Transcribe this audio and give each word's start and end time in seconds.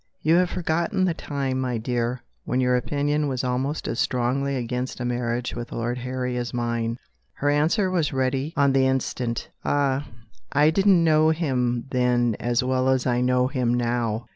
"You 0.23 0.37
have 0.37 0.49
forgotten 0.49 1.05
the 1.05 1.13
time, 1.13 1.61
my 1.61 1.77
dear, 1.77 2.23
when 2.43 2.59
your 2.59 2.75
opinion 2.75 3.27
was 3.27 3.43
almost 3.43 3.87
as 3.87 3.99
strongly 3.99 4.55
against 4.55 4.99
a 4.99 5.05
marriage 5.05 5.53
with 5.53 5.71
Lord 5.71 5.99
Harry 5.99 6.37
as 6.37 6.55
mine." 6.55 6.97
Her 7.33 7.51
answer 7.51 7.91
was 7.91 8.11
ready 8.11 8.51
on 8.57 8.73
the 8.73 8.87
instant: 8.87 9.49
"Ah, 9.63 10.07
I 10.51 10.71
didn't 10.71 11.03
know 11.03 11.29
him 11.29 11.85
then 11.91 12.35
as 12.39 12.63
well 12.63 12.89
as 12.89 13.05
I 13.05 13.21
know 13.21 13.45
him 13.45 13.75
now!" 13.75 14.25